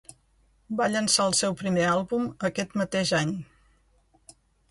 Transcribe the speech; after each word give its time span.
Va 0.79 0.85
llançar 0.93 1.25
el 1.31 1.35
seu 1.39 1.57
primer 1.59 1.83
àlbum 1.91 2.25
aquest 2.51 2.75
mateix 2.83 3.13
any. 3.21 3.37